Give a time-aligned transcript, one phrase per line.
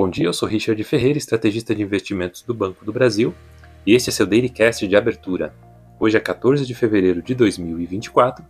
[0.00, 3.34] Bom dia, eu sou Richard Ferreira, estrategista de investimentos do Banco do Brasil,
[3.86, 5.54] e este é seu Dailycast de abertura.
[5.98, 8.42] Hoje é 14 de fevereiro de 2024,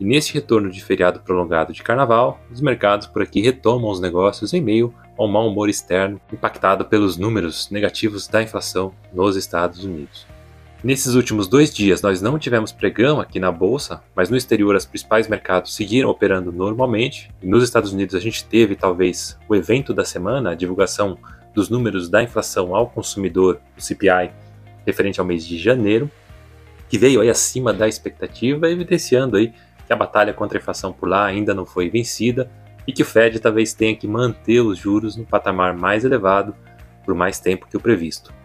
[0.00, 4.54] e neste retorno de feriado prolongado de carnaval, os mercados por aqui retomam os negócios
[4.54, 10.26] em meio ao mau humor externo impactado pelos números negativos da inflação nos Estados Unidos.
[10.84, 14.84] Nesses últimos dois dias, nós não tivemos pregão aqui na Bolsa, mas no exterior, os
[14.84, 17.30] principais mercados seguiram operando normalmente.
[17.42, 21.16] Nos Estados Unidos, a gente teve talvez o evento da semana, a divulgação
[21.54, 24.30] dos números da inflação ao consumidor, o CPI,
[24.84, 26.10] referente ao mês de janeiro,
[26.86, 29.54] que veio aí acima da expectativa, evidenciando aí
[29.86, 32.50] que a batalha contra a inflação por lá ainda não foi vencida
[32.86, 36.54] e que o Fed talvez tenha que manter os juros no patamar mais elevado
[37.06, 38.43] por mais tempo que o previsto.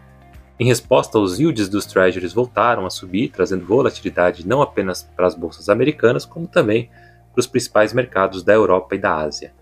[0.59, 5.33] Em resposta, os yields dos treasuries voltaram a subir, trazendo volatilidade não apenas para as
[5.33, 6.89] bolsas americanas, como também
[7.31, 9.53] para os principais mercados da Europa e da Ásia.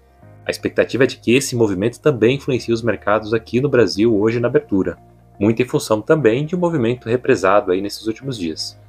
[0.43, 4.39] A expectativa é de que esse movimento também influencie os mercados aqui no Brasil hoje
[4.39, 4.97] na abertura,
[5.39, 8.79] muito em função também de um movimento represado aí nesses últimos dias.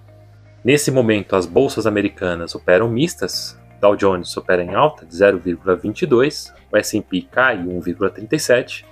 [0.64, 6.76] Nesse momento, as bolsas americanas operam mistas, Dow Jones opera em alta de 0,22, o
[6.76, 8.86] S&P cai 1,37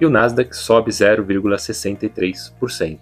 [0.00, 2.98] e o Nasdaq sobe 0,63%.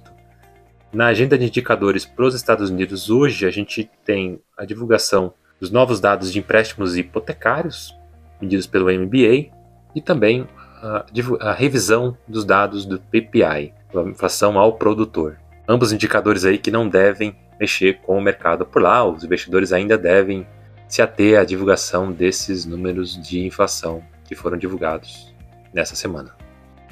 [0.93, 5.71] Na agenda de indicadores para os Estados Unidos, hoje a gente tem a divulgação dos
[5.71, 7.95] novos dados de empréstimos hipotecários,
[8.41, 9.51] medidos pelo MBA,
[9.95, 10.49] e também
[10.83, 11.05] a,
[11.41, 15.39] a revisão dos dados do PPI, a inflação ao produtor.
[15.69, 19.99] Ambos indicadores aí que não devem mexer com o mercado por lá, os investidores ainda
[19.99, 20.47] devem
[20.89, 25.35] se ater à divulgação desses números de inflação que foram divulgados
[25.75, 26.48] nessa semana.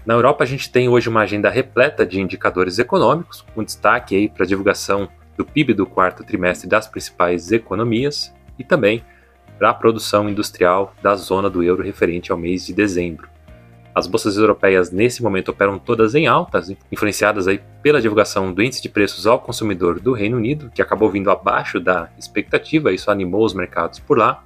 [0.06, 4.28] Na Europa, a gente tem hoje uma agenda repleta de indicadores econômicos, com destaque aí
[4.28, 9.04] para a divulgação do PIB do quarto trimestre das principais economias e também
[9.58, 13.28] para a produção industrial da zona do euro referente ao mês de dezembro.
[13.92, 18.82] As bolsas europeias nesse momento operam todas em altas, influenciadas aí pela divulgação do índice
[18.82, 23.44] de preços ao consumidor do Reino Unido, que acabou vindo abaixo da expectativa, isso animou
[23.44, 24.44] os mercados por lá.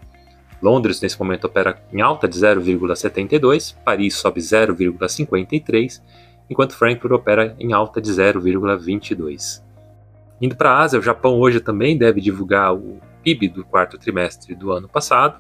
[0.63, 6.01] Londres, nesse momento, opera em alta de 0,72, Paris sobe 0,53,
[6.49, 9.63] enquanto Frankfurt opera em alta de 0,22.
[10.41, 14.55] Indo para a Ásia, o Japão hoje também deve divulgar o PIB do quarto trimestre
[14.55, 15.39] do ano passado.